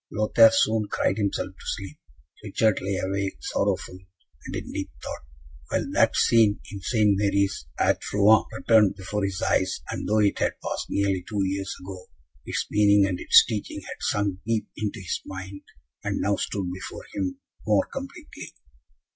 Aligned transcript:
Lothaire 0.11 0.49
soon 0.51 0.87
cried 0.89 1.17
himself 1.17 1.49
to 1.49 1.63
sleep. 1.63 1.99
Richard 2.43 2.79
lay 2.81 2.95
awake, 2.97 3.37
sorrowful, 3.39 3.99
and 4.47 4.55
in 4.55 4.71
deep 4.71 4.89
thought; 4.99 5.21
while 5.69 5.85
that 5.91 6.15
scene 6.15 6.59
in 6.71 6.79
St. 6.79 7.15
Mary's, 7.19 7.67
at 7.77 7.99
Rouen, 8.11 8.45
returned 8.51 8.95
before 8.95 9.23
his 9.23 9.43
eyes, 9.43 9.79
and 9.91 10.09
though 10.09 10.17
it 10.17 10.39
had 10.39 10.59
passed 10.59 10.87
nearly 10.89 11.23
two 11.29 11.43
years 11.45 11.75
ago, 11.83 12.07
its 12.47 12.65
meaning 12.71 13.05
and 13.07 13.19
its 13.19 13.45
teaching 13.45 13.81
had 13.81 13.97
sunk 13.99 14.39
deep 14.47 14.67
into 14.75 14.99
his 15.01 15.21
mind, 15.23 15.61
and 16.03 16.19
now 16.19 16.35
stood 16.35 16.65
before 16.71 17.05
him 17.13 17.37
more 17.67 17.85
completely. 17.93 18.55